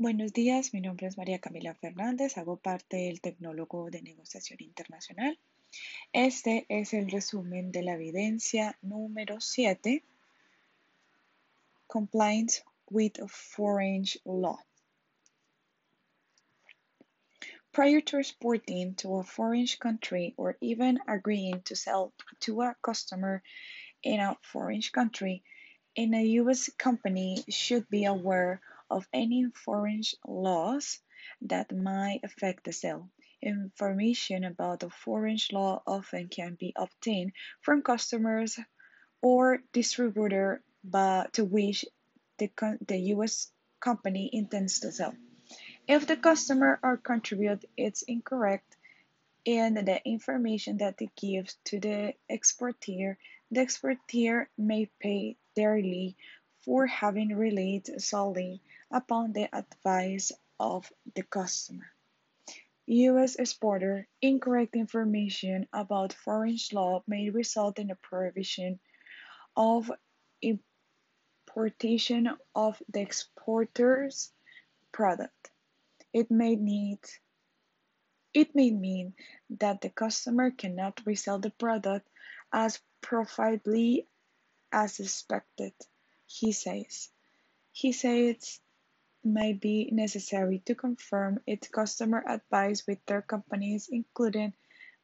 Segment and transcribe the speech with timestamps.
[0.00, 5.36] Buenos días, mi nombre es María Camila Fernández, hago parte del Tecnólogo de Negociación Internacional.
[6.12, 10.04] Este es el resumen de la evidencia número 7,
[11.88, 14.60] Compliance with Foreign Law.
[17.72, 23.42] Prior to exporting to a foreign country or even agreeing to sell to a customer
[24.04, 25.42] in a foreign country,
[25.96, 26.70] in a U.S.
[26.78, 28.60] company should be aware
[28.90, 31.00] of any foreign laws
[31.42, 33.10] that might affect the sale.
[33.42, 38.58] Information about the foreign law often can be obtained from customers
[39.22, 41.84] or distributor but to which
[42.38, 42.50] the,
[42.86, 43.50] the U.S.
[43.80, 45.14] company intends to sell.
[45.86, 48.76] If the customer or contribute is incorrect
[49.44, 53.18] in the information that they give to the exporter,
[53.50, 56.16] the exporter may pay dearly
[56.60, 58.60] for having relied solely
[58.90, 61.86] upon the advice of the customer.
[62.86, 63.36] U.S.
[63.36, 68.80] exporter incorrect information about foreign law may result in a prohibition
[69.56, 69.92] of
[70.40, 74.32] importation of the exporter's
[74.90, 75.50] product.
[76.12, 77.00] It may need
[78.34, 79.14] it may mean
[79.50, 82.08] that the customer cannot resell the product
[82.52, 84.06] as profitably
[84.70, 85.72] as expected,
[86.26, 87.10] he says.
[87.72, 88.60] He says
[89.24, 94.52] may be necessary to confirm its customer advice with their companies, including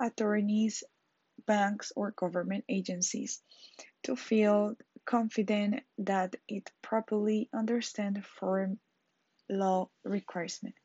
[0.00, 0.84] attorneys,
[1.46, 3.42] banks, or government agencies,
[4.04, 8.78] to feel confident that it properly understands foreign
[9.48, 10.78] law requirements.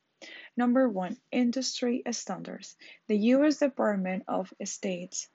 [0.56, 2.76] Number one, industry standards.
[3.08, 3.58] The U.S.
[3.58, 5.28] Department of State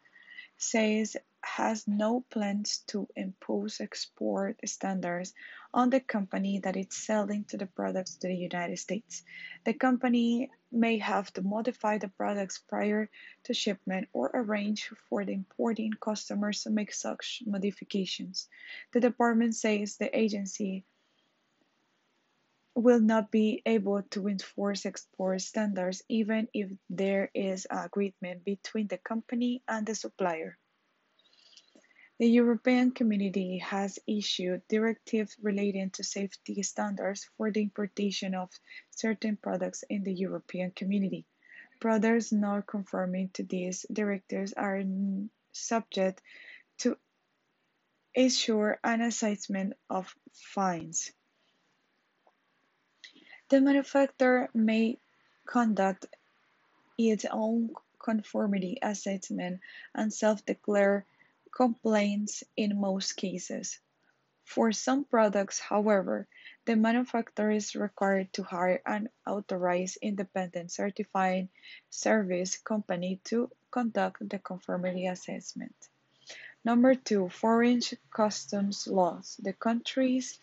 [0.59, 5.33] says has no plans to impose export standards
[5.73, 9.23] on the company that is selling to the products to the United States.
[9.65, 13.09] The company may have to modify the products prior
[13.45, 18.49] to shipment or arrange for the importing customers to make such modifications.
[18.93, 20.85] The department says the agency
[22.75, 28.89] will not be able to enforce export standards even if there is an agreement between
[28.89, 30.59] the company and the supplier.
[32.19, 38.51] The European Community has issued directives relating to safety standards for the importation of
[38.91, 41.27] certain products in the European Community.
[41.79, 44.83] Products not conforming to these directives are
[45.53, 46.23] subject
[46.79, 46.97] to
[48.15, 51.13] issue an assessment of fines.
[53.51, 54.99] The manufacturer may
[55.47, 56.07] conduct
[56.97, 59.61] its own conformity assessment
[59.95, 61.05] and self-declare
[61.57, 63.81] complaints in most cases.
[64.45, 66.29] For some products, however,
[66.67, 71.49] the manufacturer is required to hire an authorized independent certifying
[71.89, 75.75] service company to conduct the conformity assessment.
[76.63, 77.81] Number two, foreign
[78.11, 79.41] customs laws.
[79.43, 80.39] The countries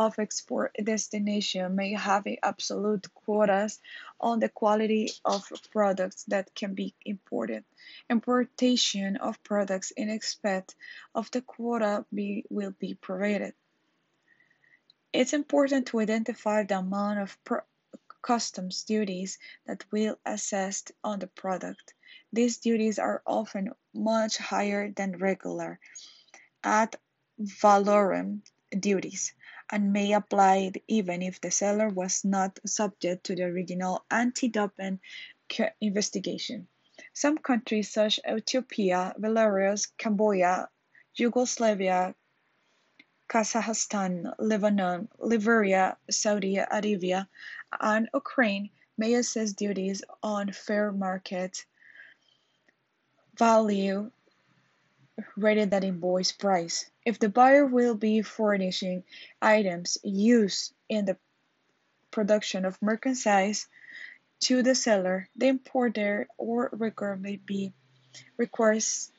[0.00, 3.80] of export destination may have absolute quotas
[4.18, 7.64] on the quality of products that can be imported.
[8.08, 10.64] Importation of products in excess
[11.14, 13.52] of the quota be, will be provided.
[15.12, 17.36] It's important to identify the amount of
[18.22, 21.92] customs duties that will assessed on the product.
[22.32, 25.78] These duties are often much higher than regular
[26.64, 26.96] ad
[27.38, 28.40] valorem
[28.78, 29.34] duties
[29.70, 35.00] and may apply even if the seller was not subject to the original anti-dumping
[35.80, 36.66] investigation.
[37.12, 40.68] Some countries such as Ethiopia, Belarus, Cambodia,
[41.14, 42.14] Yugoslavia,
[43.28, 47.28] Kazakhstan, Lebanon, Liberia, Saudi Arabia,
[47.80, 51.64] and Ukraine may assess duties on fair market
[53.36, 54.10] value
[55.36, 56.90] rated that invoice price.
[57.04, 59.04] If the buyer will be furnishing
[59.40, 61.16] items used in the
[62.10, 63.66] production of merchandise
[64.40, 67.72] to the seller, the importer or worker may be
[68.36, 69.12] request,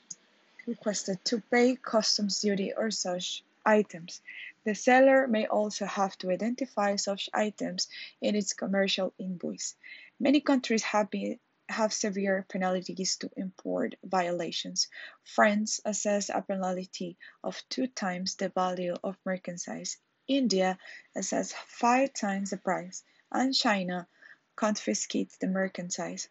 [0.65, 4.21] requested to pay customs duty or such items.
[4.63, 7.88] The seller may also have to identify such items
[8.21, 9.75] in its commercial invoice.
[10.19, 11.39] Many countries have been
[11.71, 14.88] have severe penalties to import violations.
[15.23, 19.97] France assesses a penalty of two times the value of merchandise.
[20.27, 20.77] India
[21.15, 24.07] assesses five times the price, and China
[24.56, 26.29] confiscates the merchandise.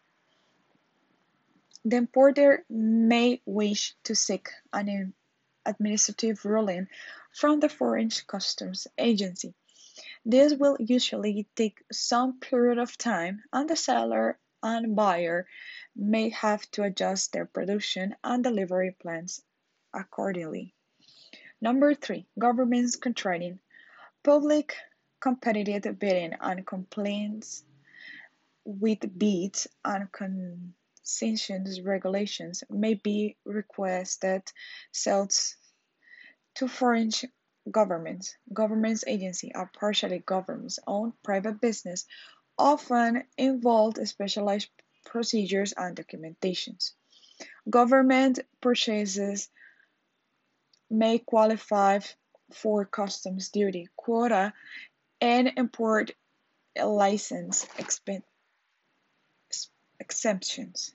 [1.83, 5.13] The importer may wish to seek an
[5.65, 6.87] administrative ruling
[7.33, 9.53] from the Foreign Customs Agency.
[10.23, 15.47] This will usually take some period of time, and the seller and buyer
[15.95, 19.41] may have to adjust their production and delivery plans
[19.93, 20.73] accordingly.
[21.61, 23.59] Number three, governments contracting.
[24.23, 24.75] Public
[25.19, 27.63] competitive bidding and complaints
[28.65, 34.43] with bids and concessions regulations may be requested
[34.91, 35.55] sales
[36.55, 37.11] to foreign
[37.69, 38.35] governments.
[38.53, 42.05] Governments agency are partially government-owned private business,
[42.61, 44.69] often involve specialized
[45.03, 46.93] procedures and documentations.
[47.69, 49.49] Government purchases
[50.89, 51.99] may qualify
[52.53, 54.53] for customs duty, quota,
[55.19, 56.11] and import
[56.75, 57.65] license
[59.99, 60.93] exemptions.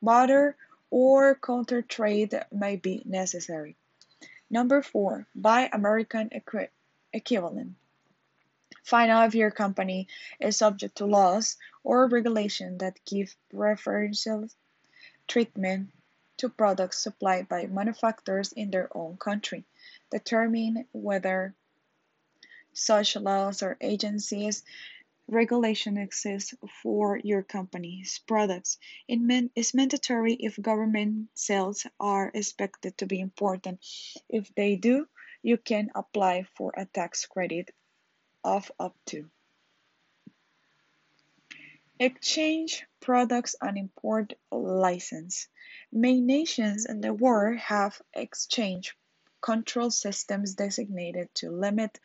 [0.00, 0.56] Barter
[0.90, 3.76] or counter trade may be necessary.
[4.50, 6.30] Number four, buy American
[7.12, 7.74] equivalent.
[8.84, 10.08] Find out if your company
[10.38, 14.46] is subject to laws or regulations that give preferential
[15.26, 15.90] treatment
[16.36, 19.64] to products supplied by manufacturers in their own country.
[20.10, 21.54] Determine whether
[22.74, 24.62] such laws or agencies
[25.28, 28.76] regulation exists for your company's products.
[29.08, 33.80] It is mandatory if government sales are expected to be important.
[34.28, 35.08] If they do,
[35.42, 37.70] you can apply for a tax credit
[38.44, 39.28] of up to.
[41.98, 45.48] Exchange products and import license.
[45.92, 48.96] Many nations in the world have exchange
[49.40, 52.00] control systems designated to limit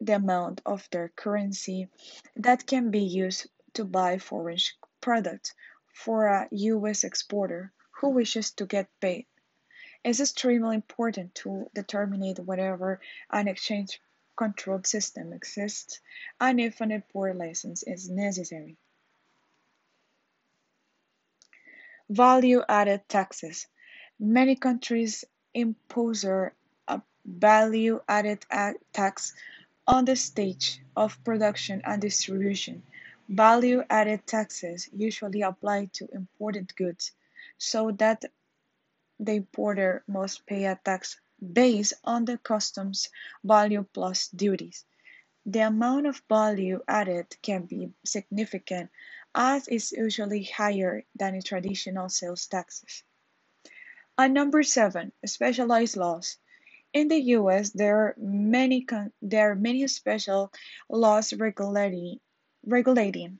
[0.00, 1.88] the amount of their currency
[2.36, 4.58] that can be used to buy foreign
[5.00, 5.54] products
[5.94, 7.04] for a U.S.
[7.04, 9.26] exporter who wishes to get paid.
[10.04, 13.00] It's extremely important to determine whether
[13.30, 14.00] an exchange
[14.36, 16.00] controlled system exists
[16.40, 18.76] and if an import license is necessary.
[22.08, 23.66] Value added taxes.
[24.18, 25.24] Many countries
[25.54, 26.52] impose a
[26.86, 29.34] uh, value added uh, tax
[29.86, 32.82] on the stage of production and distribution,
[33.28, 37.12] value-added taxes usually apply to imported goods,
[37.58, 38.24] so that
[39.20, 43.08] the importer must pay a tax based on the customs
[43.44, 44.84] value plus duties.
[45.44, 48.90] The amount of value added can be significant
[49.34, 53.02] as is usually higher than in traditional sales taxes.
[54.18, 56.38] And number seven, specialized laws.
[56.94, 58.86] In the US, there are many
[59.20, 60.50] there are many special
[60.88, 62.20] laws regulating
[62.64, 63.38] regulating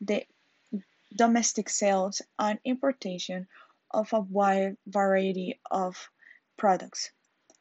[0.00, 0.26] the
[1.14, 3.46] domestic sales and importation
[3.90, 6.10] of a wide variety of
[6.56, 7.12] products.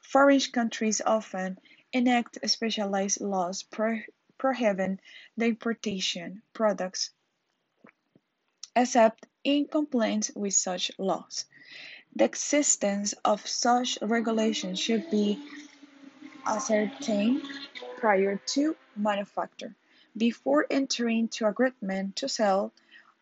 [0.09, 1.59] Foreign countries often
[1.93, 3.99] enact specialized laws pro
[4.39, 4.99] prohibiting
[5.37, 7.11] the importation products
[8.75, 11.45] except in compliance with such laws.
[12.15, 15.37] The existence of such regulations should be
[16.43, 17.43] ascertained
[17.97, 19.75] prior to manufacture,
[20.17, 22.73] before entering into agreement to sell,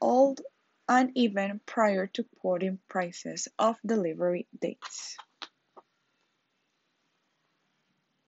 [0.02, 5.18] and even prior to quoting prices of delivery dates.